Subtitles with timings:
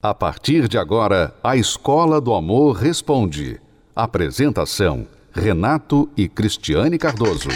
[0.00, 3.60] A partir de agora, a Escola do Amor Responde.
[3.96, 7.48] Apresentação: Renato e Cristiane Cardoso.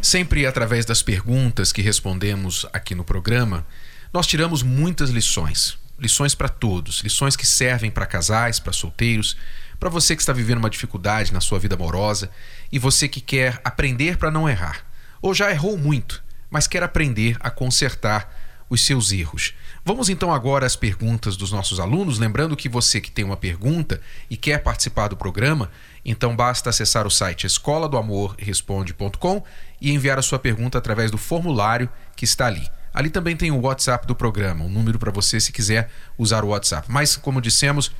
[0.00, 3.66] Sempre através das perguntas que respondemos aqui no programa,
[4.12, 5.76] nós tiramos muitas lições.
[5.98, 9.36] Lições para todos, lições que servem para casais, para solteiros,
[9.78, 12.30] para você que está vivendo uma dificuldade na sua vida amorosa
[12.70, 14.84] e você que quer aprender para não errar,
[15.22, 18.28] ou já errou muito, mas quer aprender a consertar
[18.70, 19.54] os seus erros.
[19.84, 24.00] Vamos então agora às perguntas dos nossos alunos, lembrando que você que tem uma pergunta
[24.28, 25.70] e quer participar do programa,
[26.04, 29.42] então basta acessar o site escola do amor responde.com
[29.80, 32.68] e enviar a sua pergunta através do formulário que está ali.
[32.92, 36.48] Ali também tem o WhatsApp do programa, um número para você se quiser usar o
[36.48, 36.90] WhatsApp.
[36.90, 37.92] Mas como dissemos,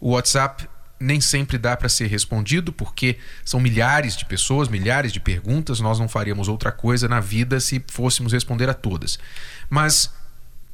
[0.00, 5.20] o WhatsApp nem sempre dá para ser respondido, porque são milhares de pessoas, milhares de
[5.20, 9.18] perguntas, nós não faríamos outra coisa na vida se fôssemos responder a todas.
[9.68, 10.12] Mas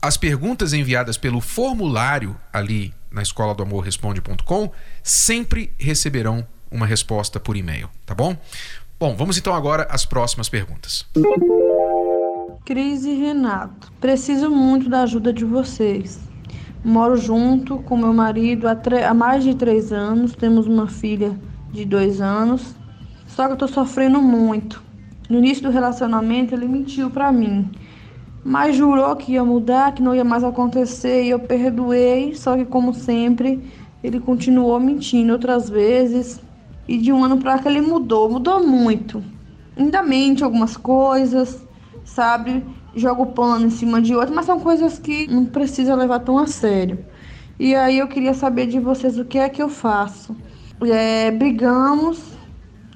[0.00, 7.40] as perguntas enviadas pelo formulário ali na escola do amor responde.com sempre receberão uma resposta
[7.40, 8.36] por e-mail, tá bom?
[8.98, 11.04] Bom, vamos então agora às próximas perguntas.
[12.64, 16.29] Cris e Renato, preciso muito da ajuda de vocês.
[16.82, 18.76] Moro junto com meu marido há,
[19.08, 20.32] há mais de três anos.
[20.34, 21.38] Temos uma filha
[21.70, 22.74] de dois anos.
[23.26, 24.82] Só que eu tô sofrendo muito.
[25.28, 27.70] No início do relacionamento, ele mentiu para mim.
[28.42, 31.24] Mas jurou que ia mudar, que não ia mais acontecer.
[31.24, 32.34] E eu perdoei.
[32.34, 33.62] Só que, como sempre,
[34.02, 36.40] ele continuou mentindo outras vezes.
[36.88, 38.30] E de um ano para cá ele mudou.
[38.30, 39.22] Mudou muito.
[39.76, 41.62] Ainda mente algumas coisas,
[42.04, 42.64] sabe?
[42.94, 46.38] joga o pano em cima de outro, mas são coisas que não precisa levar tão
[46.38, 46.98] a sério.
[47.58, 50.34] E aí eu queria saber de vocês o que é que eu faço.
[50.82, 52.20] É, brigamos,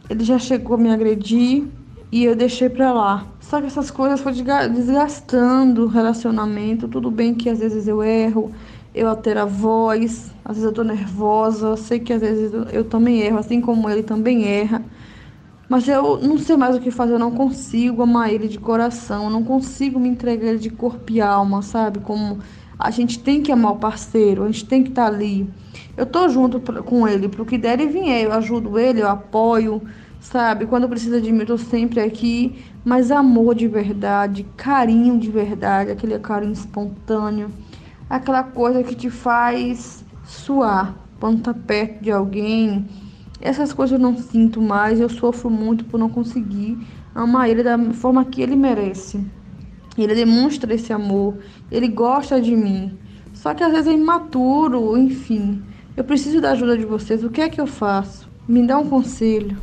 [0.08, 1.64] ele já chegou a me agredir
[2.10, 3.26] e eu deixei pra lá.
[3.40, 4.36] Só que essas coisas foram
[4.72, 6.88] desgastando o relacionamento.
[6.88, 8.52] Tudo bem que às vezes eu erro,
[8.94, 13.20] eu altero a voz, às vezes eu tô nervosa, sei que às vezes eu também
[13.20, 14.82] erro, assim como ele também erra.
[15.68, 19.24] Mas eu não sei mais o que fazer, eu não consigo amar ele de coração,
[19.24, 22.00] eu não consigo me entregar ele de corpo e alma, sabe?
[22.00, 22.38] Como
[22.78, 25.48] a gente tem que amar o parceiro, a gente tem que estar tá ali.
[25.96, 29.80] Eu tô junto com ele, pro que der e vier, eu ajudo ele, eu apoio,
[30.20, 30.66] sabe?
[30.66, 32.62] Quando precisa de mim, eu tô sempre aqui.
[32.84, 37.50] Mas amor de verdade, carinho de verdade, aquele carinho espontâneo,
[38.10, 42.86] aquela coisa que te faz suar quando tá perto de alguém
[43.44, 46.78] essas coisas eu não sinto mais, eu sofro muito por não conseguir
[47.14, 49.22] amar ele da forma que ele merece.
[49.98, 51.36] Ele demonstra esse amor,
[51.70, 52.98] ele gosta de mim.
[53.34, 55.62] Só que às vezes é imaturo, enfim.
[55.94, 57.22] Eu preciso da ajuda de vocês.
[57.22, 58.26] O que é que eu faço?
[58.48, 59.60] Me dá um conselho.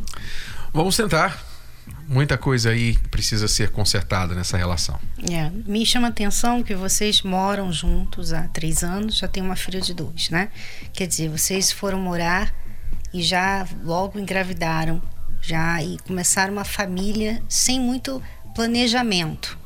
[0.72, 1.44] Vamos tentar.
[2.08, 5.00] Muita coisa aí precisa ser consertada nessa relação.
[5.30, 9.56] É, me chama a atenção que vocês moram juntos há três anos, já tem uma
[9.56, 10.50] filha de dois, né?
[10.94, 12.54] Quer dizer, vocês foram morar
[13.14, 15.02] e já logo engravidaram,
[15.42, 18.22] já e começaram uma família sem muito
[18.54, 19.58] planejamento,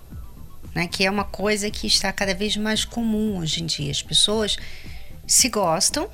[0.73, 0.88] né?
[0.88, 3.91] Que é uma coisa que está cada vez mais comum hoje em dia.
[3.91, 4.57] As pessoas
[5.28, 6.09] se gostam,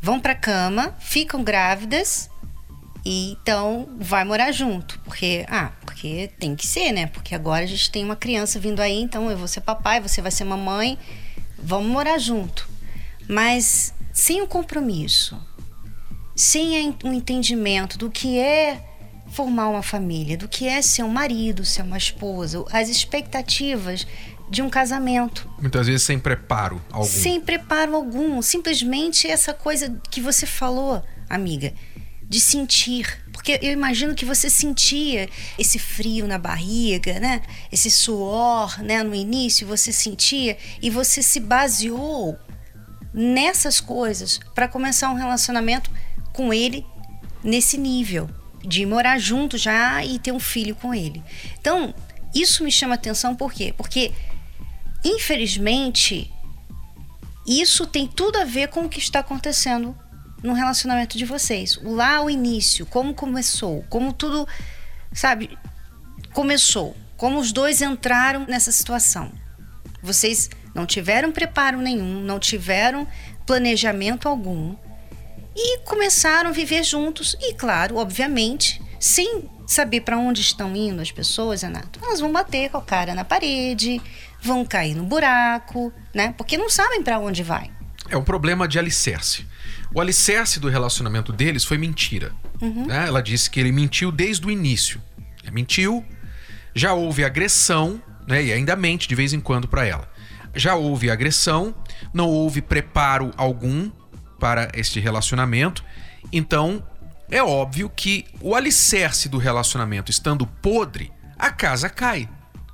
[0.00, 2.30] vão para cama, ficam grávidas
[3.04, 7.06] e então vai morar junto, porque ah, porque tem que ser, né?
[7.06, 10.20] Porque agora a gente tem uma criança vindo aí, então eu vou ser papai, você
[10.20, 10.98] vai ser mamãe,
[11.58, 12.68] vamos morar junto.
[13.28, 15.40] Mas sem o compromisso,
[16.40, 18.80] sem um entendimento do que é
[19.28, 24.06] formar uma família, do que é ser um marido, ser uma esposa, as expectativas
[24.48, 25.46] de um casamento.
[25.60, 27.06] Muitas vezes sem preparo algum.
[27.06, 28.40] Sem preparo algum.
[28.40, 31.74] Simplesmente essa coisa que você falou, amiga,
[32.26, 33.22] de sentir.
[33.34, 37.42] Porque eu imagino que você sentia esse frio na barriga, né?
[37.70, 39.02] Esse suor, né?
[39.02, 42.38] No início você sentia e você se baseou
[43.12, 45.90] nessas coisas para começar um relacionamento
[46.40, 46.86] com ele
[47.44, 48.26] nesse nível
[48.64, 51.22] de morar junto já e ter um filho com ele.
[51.60, 51.94] Então,
[52.34, 53.74] isso me chama atenção por quê?
[53.76, 54.10] Porque
[55.04, 56.32] infelizmente
[57.46, 59.94] isso tem tudo a ver com o que está acontecendo
[60.42, 61.78] no relacionamento de vocês.
[61.82, 64.48] Lá o início, como começou, como tudo,
[65.12, 65.58] sabe,
[66.32, 69.30] começou, como os dois entraram nessa situação.
[70.02, 73.06] Vocês não tiveram preparo nenhum, não tiveram
[73.44, 74.74] planejamento algum
[75.54, 77.36] e começaram a viver juntos.
[77.40, 82.70] E, claro, obviamente, sem saber para onde estão indo as pessoas, Renato, elas vão bater
[82.70, 84.00] com a cara na parede,
[84.40, 86.34] vão cair no buraco, né?
[86.36, 87.70] Porque não sabem para onde vai.
[88.08, 89.46] É um problema de alicerce.
[89.94, 92.32] O alicerce do relacionamento deles foi mentira.
[92.60, 92.86] Uhum.
[92.86, 93.06] Né?
[93.06, 95.00] Ela disse que ele mentiu desde o início.
[95.52, 96.04] Mentiu,
[96.74, 98.42] já houve agressão, né?
[98.42, 100.08] e ainda mente de vez em quando para ela.
[100.54, 101.74] Já houve agressão,
[102.12, 103.90] não houve preparo algum
[104.40, 105.84] para este relacionamento.
[106.32, 106.82] Então,
[107.30, 112.28] é óbvio que o alicerce do relacionamento estando podre, a casa cai.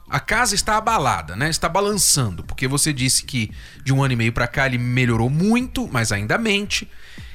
[0.08, 1.50] A casa está abalada, né?
[1.50, 3.50] Está balançando, porque você disse que
[3.84, 6.88] de um ano e meio para cá ele melhorou muito, mas ainda mente,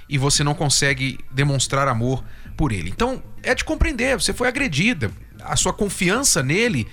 [0.07, 2.23] e você não consegue demonstrar amor
[2.57, 2.89] por ele.
[2.89, 5.11] Então, é de compreender, você foi agredida,
[5.43, 6.87] a sua confiança nele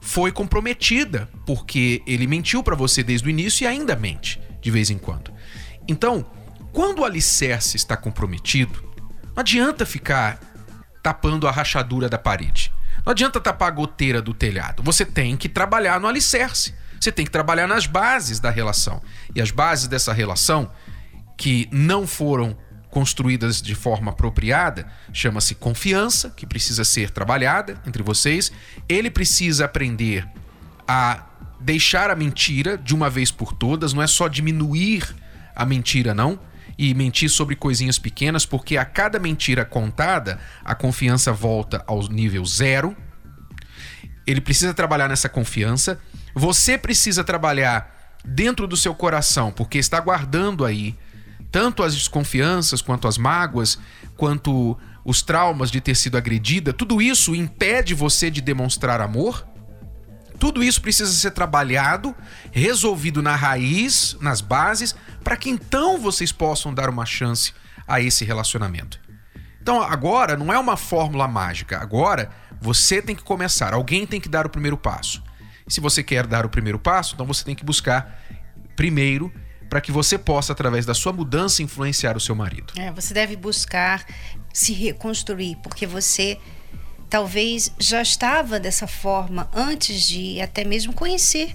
[0.00, 4.90] foi comprometida, porque ele mentiu para você desde o início e ainda mente de vez
[4.90, 5.32] em quando.
[5.86, 6.24] Então,
[6.78, 8.80] quando o alicerce está comprometido,
[9.34, 10.38] não adianta ficar
[11.02, 12.72] tapando a rachadura da parede.
[13.04, 14.80] Não adianta tapar a goteira do telhado.
[14.84, 16.72] Você tem que trabalhar no alicerce.
[17.00, 19.02] Você tem que trabalhar nas bases da relação.
[19.34, 20.70] E as bases dessa relação,
[21.36, 22.56] que não foram
[22.90, 28.52] construídas de forma apropriada, chama-se confiança, que precisa ser trabalhada entre vocês.
[28.88, 30.28] Ele precisa aprender
[30.86, 31.26] a
[31.58, 35.12] deixar a mentira de uma vez por todas, não é só diminuir
[35.56, 36.38] a mentira, não.
[36.78, 42.44] E mentir sobre coisinhas pequenas, porque a cada mentira contada, a confiança volta ao nível
[42.44, 42.96] zero
[44.28, 45.98] ele precisa trabalhar nessa confiança.
[46.34, 50.94] Você precisa trabalhar dentro do seu coração, porque está guardando aí
[51.50, 53.78] tanto as desconfianças, quanto as mágoas,
[54.18, 56.74] quanto os traumas de ter sido agredida.
[56.74, 59.48] Tudo isso impede você de demonstrar amor.
[60.38, 62.14] Tudo isso precisa ser trabalhado,
[62.52, 64.94] resolvido na raiz, nas bases,
[65.28, 67.52] para que então vocês possam dar uma chance
[67.86, 68.98] a esse relacionamento.
[69.60, 71.76] Então agora não é uma fórmula mágica.
[71.76, 75.22] Agora você tem que começar, alguém tem que dar o primeiro passo.
[75.66, 78.24] E se você quer dar o primeiro passo, então você tem que buscar
[78.74, 79.30] primeiro
[79.68, 82.72] para que você possa, através da sua mudança, influenciar o seu marido.
[82.78, 84.06] É, você deve buscar
[84.50, 86.38] se reconstruir, porque você
[87.10, 91.54] talvez já estava dessa forma antes de até mesmo conhecer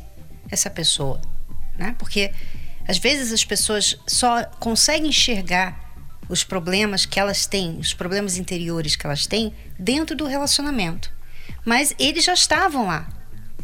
[0.51, 1.19] essa pessoa,
[1.75, 1.95] né?
[1.97, 2.31] Porque
[2.87, 5.83] às vezes as pessoas só conseguem enxergar
[6.29, 11.11] os problemas que elas têm, os problemas interiores que elas têm dentro do relacionamento.
[11.65, 13.07] Mas eles já estavam lá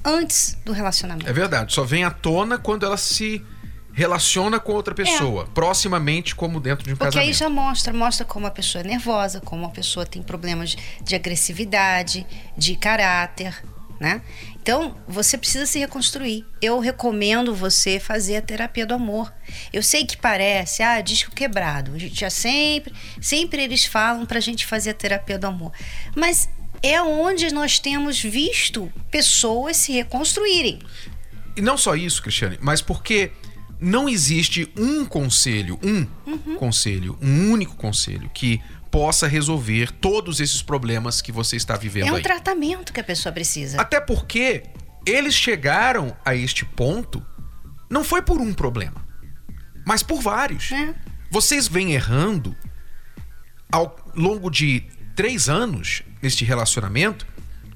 [0.04, 1.30] antes do relacionamento.
[1.30, 3.44] É verdade, só vem à tona quando ela se
[3.92, 5.48] relaciona com outra pessoa, é.
[5.54, 7.25] proximamente como dentro de um Porque casamento.
[7.25, 10.75] Porque aí já mostra, mostra como a pessoa é nervosa, como a pessoa tem problemas
[11.01, 12.25] de agressividade,
[12.57, 13.62] de caráter,
[13.99, 14.21] né?
[14.61, 16.45] Então, você precisa se reconstruir.
[16.61, 19.33] Eu recomendo você fazer a terapia do amor.
[19.73, 21.93] Eu sei que parece, ah, disco quebrado.
[21.93, 25.71] A gente já sempre, sempre eles falam pra gente fazer a terapia do amor.
[26.15, 26.47] Mas
[26.81, 30.79] é onde nós temos visto pessoas se reconstruírem.
[31.55, 33.31] E não só isso, Cristiane, mas porque
[33.79, 36.55] não existe um conselho, um uhum.
[36.55, 38.61] conselho, um único conselho que
[38.91, 42.07] possa resolver todos esses problemas que você está vivendo.
[42.07, 42.24] É um aí.
[42.24, 43.80] tratamento que a pessoa precisa.
[43.80, 44.63] Até porque
[45.06, 47.25] eles chegaram a este ponto
[47.89, 49.06] não foi por um problema,
[49.86, 50.71] mas por vários.
[50.71, 50.94] É.
[51.31, 52.56] Vocês vêm errando
[53.71, 54.83] ao longo de
[55.15, 57.25] três anos neste relacionamento,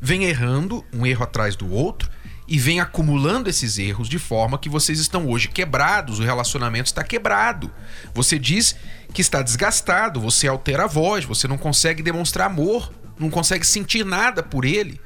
[0.01, 2.09] vem errando um erro atrás do outro
[2.47, 7.03] e vem acumulando esses erros de forma que vocês estão hoje quebrados, o relacionamento está
[7.03, 7.71] quebrado.
[8.13, 8.75] Você diz
[9.13, 14.05] que está desgastado, você altera a voz, você não consegue demonstrar amor, não consegue sentir
[14.05, 14.99] nada por ele.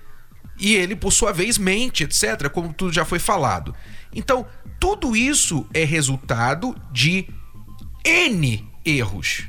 [0.59, 3.75] E ele, por sua vez, mente, etc., como tudo já foi falado.
[4.11, 4.45] Então,
[4.79, 7.27] tudo isso é resultado de
[8.03, 9.47] N erros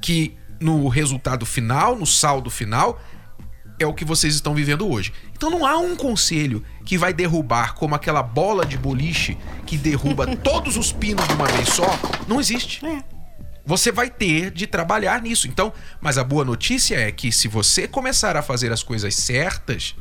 [0.00, 3.00] que no resultado final, no saldo final,
[3.78, 5.12] é o que vocês estão vivendo hoje.
[5.34, 10.26] Então não há um conselho que vai derrubar como aquela bola de boliche que derruba
[10.38, 11.86] todos os pinos de uma vez só.
[12.26, 12.84] Não existe.
[12.84, 13.02] É.
[13.64, 15.48] Você vai ter de trabalhar nisso.
[15.48, 19.96] Então, mas a boa notícia é que se você começar a fazer as coisas certas,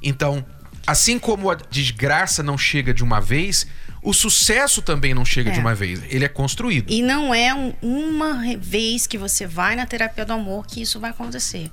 [0.00, 0.46] então,
[0.86, 3.66] assim como a desgraça não chega de uma vez,
[4.02, 5.52] o sucesso também não chega é.
[5.52, 6.02] de uma vez.
[6.08, 6.90] Ele é construído.
[6.90, 11.00] E não é um, uma vez que você vai na terapia do amor que isso
[11.00, 11.70] vai acontecer.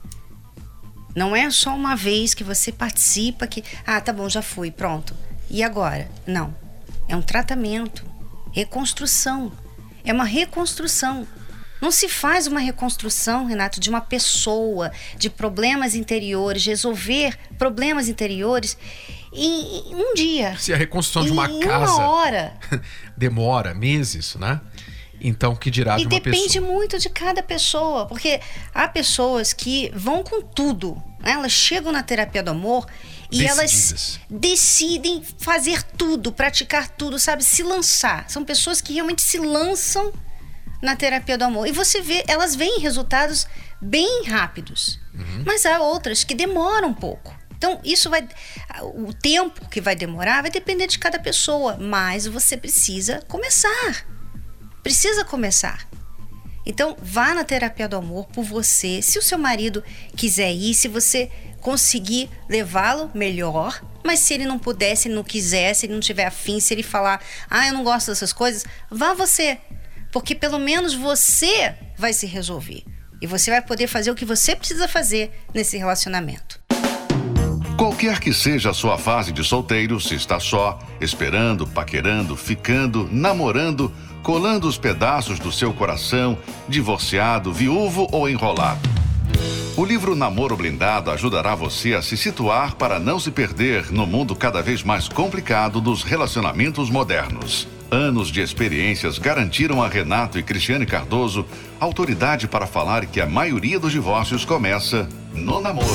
[1.18, 5.16] Não é só uma vez que você participa que, ah, tá bom, já fui, pronto.
[5.50, 6.08] E agora?
[6.28, 6.56] Não.
[7.08, 8.06] É um tratamento,
[8.54, 9.52] reconstrução.
[10.06, 11.28] É uma reconstrução.
[11.82, 18.78] Não se faz uma reconstrução, Renato, de uma pessoa, de problemas interiores, resolver problemas interiores
[19.34, 20.56] em, um dia.
[20.60, 21.94] Se a reconstrução de uma em casa.
[21.94, 22.54] Uma hora.
[23.18, 24.62] demora meses, né?
[25.20, 26.66] Então, que dirá e de uma depende pessoa?
[26.72, 28.40] muito de cada pessoa, porque
[28.74, 31.02] há pessoas que vão com tudo.
[31.20, 31.32] né?
[31.32, 32.86] Elas chegam na terapia do amor
[33.32, 33.58] e Decididas.
[33.58, 37.44] elas decidem fazer tudo, praticar tudo, sabe?
[37.44, 38.30] Se lançar.
[38.30, 40.14] São pessoas que realmente se lançam
[40.82, 41.68] na terapia do amor.
[41.68, 43.48] E você vê, elas veem resultados
[43.82, 45.00] bem rápidos.
[45.46, 47.36] Mas há outras que demoram um pouco.
[47.58, 48.28] Então, isso vai.
[48.94, 51.76] O tempo que vai demorar vai depender de cada pessoa.
[51.78, 54.06] Mas você precisa começar.
[54.88, 55.86] Precisa começar.
[56.66, 59.02] Então, vá na terapia do amor por você.
[59.02, 59.84] Se o seu marido
[60.16, 61.30] quiser ir, se você
[61.60, 63.84] conseguir levá-lo, melhor.
[64.02, 66.74] Mas se ele não puder, se ele não quiser, se ele não tiver afim, se
[66.74, 69.58] ele falar, ah, eu não gosto dessas coisas, vá você.
[70.10, 72.86] Porque pelo menos você vai se resolver.
[73.22, 76.62] E você vai poder fazer o que você precisa fazer nesse relacionamento.
[77.78, 83.94] Qualquer que seja a sua fase de solteiro, se está só, esperando, paquerando, ficando, namorando,
[84.24, 88.98] colando os pedaços do seu coração, divorciado, viúvo ou enrolado.
[89.78, 94.36] O livro Namoro Blindado ajudará você a se situar para não se perder no mundo
[94.36, 97.68] cada vez mais complicado dos relacionamentos modernos.
[97.92, 101.46] Anos de experiências garantiram a Renato e Cristiane Cardoso
[101.80, 105.88] autoridade para falar que a maioria dos divórcios começa no namoro.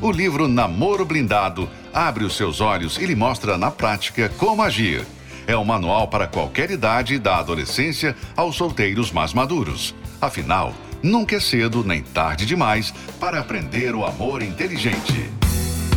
[0.00, 5.04] O livro Namoro Blindado abre os seus olhos e lhe mostra na prática como agir.
[5.46, 9.94] É um manual para qualquer idade, da adolescência aos solteiros mais maduros.
[10.20, 15.30] Afinal, nunca é cedo nem tarde demais para aprender o amor inteligente.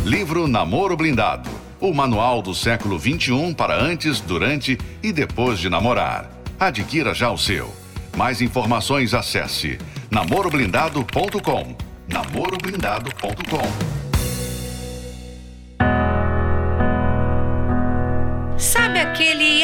[0.04, 1.50] Livro Namoro Blindado.
[1.80, 6.30] O manual do século XXI para antes, durante e depois de namorar.
[6.58, 7.74] Adquira já o seu.
[8.16, 9.78] Mais informações acesse
[10.10, 11.76] namoroblindado.com.
[12.06, 13.99] namoroblindado.com.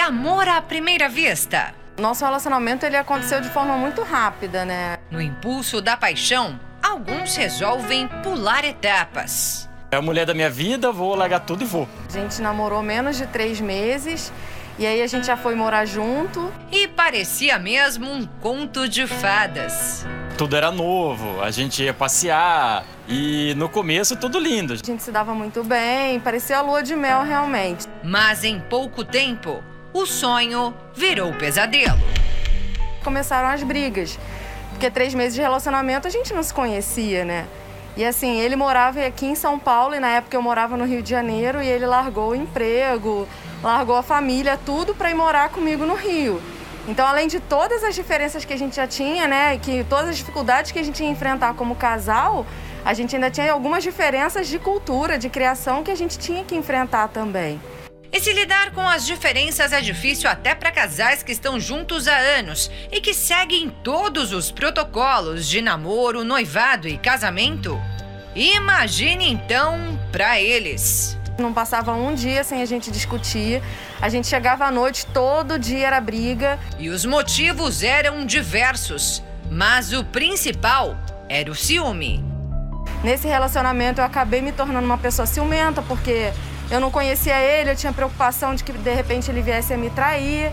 [0.07, 1.75] amor à primeira vista?
[1.99, 4.99] Nosso relacionamento ele aconteceu de forma muito rápida, né?
[5.11, 9.69] No impulso da paixão, alguns resolvem pular etapas.
[9.91, 11.89] É a mulher da minha vida, vou largar tudo e vou.
[12.09, 14.33] A gente namorou menos de três meses
[14.79, 16.53] e aí a gente já foi morar junto.
[16.71, 20.07] E parecia mesmo um conto de fadas.
[20.39, 24.75] Tudo era novo, a gente ia passear e no começo tudo lindo.
[24.75, 27.89] A gente se dava muito bem, parecia a lua de mel realmente.
[28.05, 29.65] Mas em pouco tempo,
[29.97, 31.99] o sonho virou pesadelo.
[33.03, 34.19] Começaram as brigas,
[34.71, 37.47] porque três meses de relacionamento a gente não se conhecia, né?
[37.97, 41.01] E assim, ele morava aqui em São Paulo e na época eu morava no Rio
[41.01, 43.27] de Janeiro e ele largou o emprego,
[43.63, 46.43] largou a família, tudo para ir morar comigo no Rio.
[46.87, 50.19] Então, além de todas as diferenças que a gente já tinha, né, que todas as
[50.19, 52.45] dificuldades que a gente ia enfrentar como casal,
[52.85, 56.55] a gente ainda tinha algumas diferenças de cultura, de criação que a gente tinha que
[56.55, 57.59] enfrentar também.
[58.17, 62.17] E se lidar com as diferenças é difícil até para casais que estão juntos há
[62.17, 67.79] anos e que seguem todos os protocolos de namoro, noivado e casamento?
[68.35, 71.15] Imagine então para eles.
[71.39, 73.63] Não passava um dia sem a gente discutir.
[74.01, 76.59] A gente chegava à noite, todo dia era briga.
[76.79, 80.97] E os motivos eram diversos, mas o principal
[81.29, 82.25] era o ciúme.
[83.05, 86.33] Nesse relacionamento eu acabei me tornando uma pessoa ciumenta, porque
[86.71, 89.91] eu não conhecia ele, eu tinha preocupação de que de repente ele viesse a me
[89.91, 90.53] trair.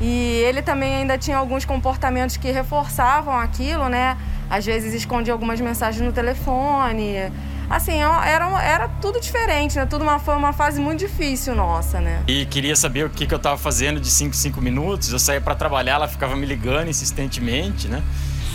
[0.00, 4.16] E ele também ainda tinha alguns comportamentos que reforçavam aquilo, né?
[4.48, 7.32] Às vezes escondia algumas mensagens no telefone.
[7.68, 9.86] Assim, era, era tudo diferente, né?
[9.86, 12.22] Tudo uma, foi uma fase muito difícil nossa, né?
[12.28, 15.12] E queria saber o que, que eu tava fazendo de 5 5 minutos.
[15.12, 18.02] Eu saía para trabalhar, ela ficava me ligando insistentemente, né?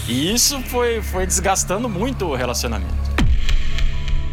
[0.08, 3.11] E isso foi, foi desgastando muito o relacionamento.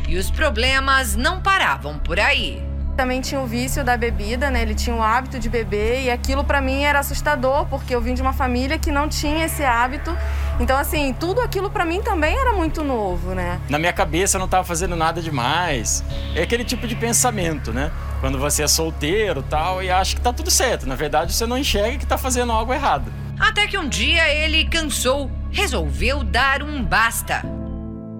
[0.08, 2.66] E os problemas não paravam por aí.
[2.96, 4.62] Também tinha o vício da bebida, né?
[4.62, 8.14] Ele tinha o hábito de beber e aquilo para mim era assustador, porque eu vim
[8.14, 10.16] de uma família que não tinha esse hábito.
[10.58, 13.60] Então, assim, tudo aquilo para mim também era muito novo, né?
[13.68, 16.02] Na minha cabeça eu não tava fazendo nada demais.
[16.34, 17.92] É aquele tipo de pensamento, né?
[18.20, 20.88] Quando você é solteiro tal e acha que tá tudo certo.
[20.88, 23.12] Na verdade, você não enxerga que tá fazendo algo errado.
[23.38, 27.57] Até que um dia ele cansou, resolveu dar um basta.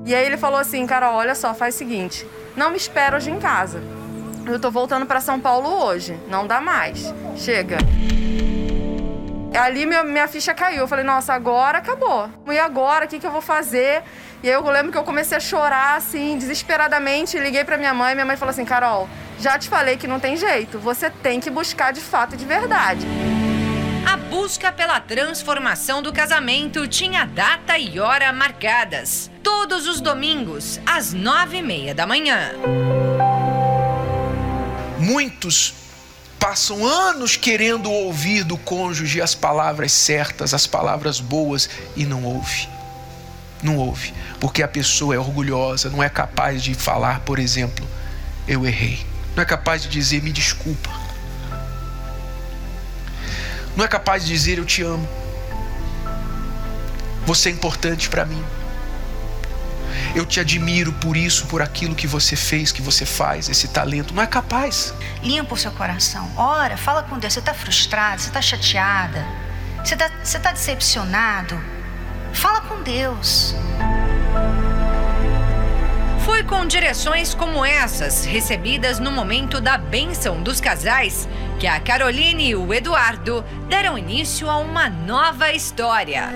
[0.09, 3.31] E aí ele falou assim, Carol, olha só, faz o seguinte, não me espera hoje
[3.31, 3.83] em casa.
[4.47, 7.13] Eu tô voltando para São Paulo hoje, não dá mais.
[7.37, 7.77] Chega.
[9.55, 10.79] Ali minha, minha ficha caiu.
[10.79, 12.27] Eu falei, nossa, agora acabou.
[12.51, 14.03] E agora, o que, que eu vou fazer?
[14.43, 17.39] E aí eu lembro que eu comecei a chorar, assim, desesperadamente.
[17.39, 18.15] Liguei pra minha mãe.
[18.15, 19.07] Minha mãe falou assim: Carol,
[19.39, 20.79] já te falei que não tem jeito.
[20.79, 23.07] Você tem que buscar de fato e de verdade.
[24.11, 29.31] A busca pela transformação do casamento tinha data e hora marcadas.
[29.51, 32.53] Todos os domingos, às nove e meia da manhã.
[34.99, 35.73] Muitos
[36.39, 42.69] passam anos querendo ouvir do cônjuge as palavras certas, as palavras boas e não ouve.
[43.63, 47.89] Não ouve, porque a pessoa é orgulhosa, não é capaz de falar, por exemplo,
[48.47, 49.01] eu errei.
[49.35, 50.91] Não é capaz de dizer me desculpa.
[53.75, 55.09] Não é capaz de dizer eu te amo.
[57.25, 58.45] Você é importante para mim.
[60.19, 64.13] Eu te admiro por isso, por aquilo que você fez, que você faz, esse talento.
[64.13, 64.93] Não é capaz.
[65.23, 66.29] Limpa o seu coração.
[66.37, 67.35] Ora, fala com Deus.
[67.35, 69.25] Você está frustrado, você está chateada,
[69.77, 71.57] você está você tá decepcionado.
[72.33, 73.55] Fala com Deus.
[76.25, 81.29] Foi com direções como essas, recebidas no momento da bênção dos casais,
[81.61, 86.29] que a Caroline e o Eduardo deram início a uma nova história.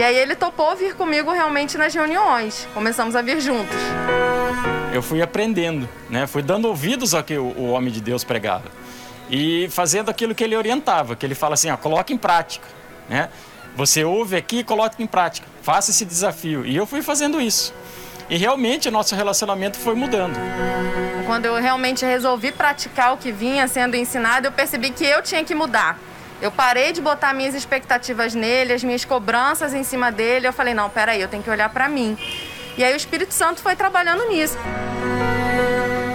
[0.00, 2.66] E aí ele topou vir comigo realmente nas reuniões.
[2.72, 3.76] Começamos a vir juntos.
[4.94, 6.26] Eu fui aprendendo, né?
[6.26, 8.64] Fui dando ouvidos ao que o, o homem de Deus pregava
[9.30, 12.66] e fazendo aquilo que ele orientava, que ele fala assim, ó, coloque em prática,
[13.10, 13.28] né?
[13.76, 15.46] Você ouve aqui e coloque em prática.
[15.60, 16.64] Faça esse desafio.
[16.64, 17.74] E eu fui fazendo isso.
[18.30, 20.34] E realmente o nosso relacionamento foi mudando.
[21.26, 25.44] Quando eu realmente resolvi praticar o que vinha sendo ensinado, eu percebi que eu tinha
[25.44, 25.98] que mudar.
[26.40, 30.48] Eu parei de botar minhas expectativas nele, as minhas cobranças em cima dele.
[30.48, 32.16] Eu falei, não, peraí, eu tenho que olhar para mim.
[32.78, 34.56] E aí o Espírito Santo foi trabalhando nisso.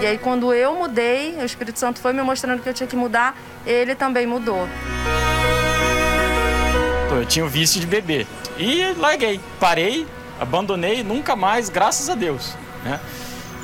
[0.01, 2.95] E aí quando eu mudei, o Espírito Santo foi me mostrando que eu tinha que
[2.95, 4.67] mudar, ele também mudou.
[7.11, 8.25] Eu tinha o vício de beber.
[8.57, 9.39] E larguei.
[9.59, 10.07] Parei,
[10.39, 12.55] abandonei, nunca mais, graças a Deus.
[12.83, 12.99] Né?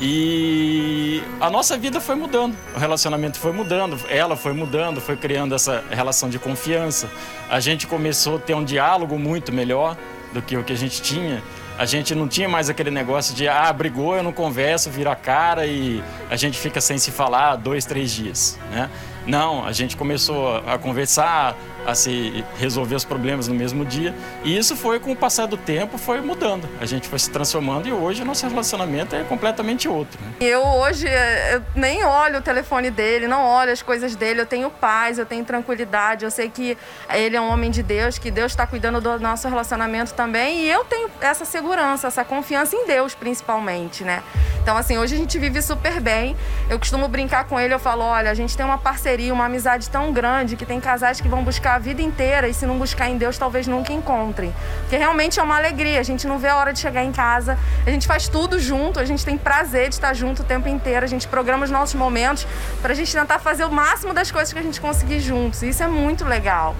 [0.03, 5.53] E a nossa vida foi mudando, o relacionamento foi mudando, ela foi mudando, foi criando
[5.53, 7.07] essa relação de confiança.
[7.47, 9.95] A gente começou a ter um diálogo muito melhor
[10.33, 11.43] do que o que a gente tinha.
[11.77, 15.15] A gente não tinha mais aquele negócio de, ah, brigou, eu não converso, vira a
[15.15, 18.89] cara e a gente fica sem se falar dois, três dias, né?
[19.27, 24.13] Não, a gente começou a conversar, a se resolver os problemas no mesmo dia.
[24.43, 26.67] E isso foi com o passar do tempo, foi mudando.
[26.79, 30.19] A gente foi se transformando e hoje o nosso relacionamento é completamente outro.
[30.21, 30.31] Né?
[30.39, 34.41] Eu hoje eu nem olho o telefone dele, não olho as coisas dele.
[34.41, 36.25] Eu tenho paz, eu tenho tranquilidade.
[36.25, 36.77] Eu sei que
[37.13, 40.61] ele é um homem de Deus, que Deus está cuidando do nosso relacionamento também.
[40.61, 44.21] E eu tenho essa segurança, essa confiança em Deus, principalmente, né?
[44.61, 46.35] Então, assim, hoje a gente vive super bem.
[46.69, 49.89] Eu costumo brincar com ele, eu falo, olha, a gente tem uma parceria, uma amizade
[49.89, 53.09] tão grande que tem casais que vão buscar a vida inteira e se não buscar
[53.09, 54.53] em Deus, talvez nunca encontrem.
[54.81, 57.57] Porque realmente é uma alegria, a gente não vê a hora de chegar em casa,
[57.85, 61.05] a gente faz tudo junto, a gente tem prazer de estar junto o tempo inteiro,
[61.05, 62.45] a gente programa os nossos momentos
[62.81, 65.61] para a gente tentar fazer o máximo das coisas que a gente conseguir juntos.
[65.61, 66.75] E isso é muito legal.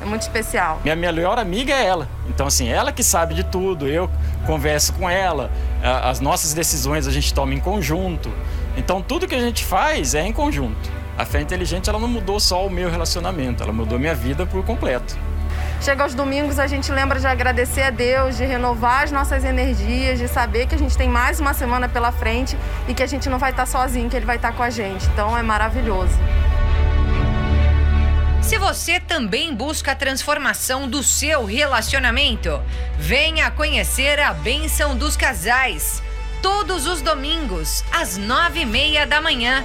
[0.00, 0.80] É muito especial.
[0.84, 2.08] Minha melhor amiga é ela.
[2.28, 4.08] Então, assim, ela que sabe de tudo, eu
[4.46, 5.50] converso com ela,
[6.04, 8.32] as nossas decisões a gente toma em conjunto.
[8.76, 10.97] Então, tudo que a gente faz é em conjunto.
[11.18, 14.64] A fé inteligente ela não mudou só o meu relacionamento, ela mudou minha vida por
[14.64, 15.18] completo.
[15.82, 20.20] Chega aos domingos, a gente lembra de agradecer a Deus, de renovar as nossas energias,
[20.20, 23.28] de saber que a gente tem mais uma semana pela frente e que a gente
[23.28, 25.06] não vai estar sozinho, que Ele vai estar com a gente.
[25.06, 26.16] Então é maravilhoso.
[28.40, 32.62] Se você também busca a transformação do seu relacionamento,
[32.96, 36.00] venha conhecer a Bênção dos Casais.
[36.40, 39.64] Todos os domingos, às nove e meia da manhã,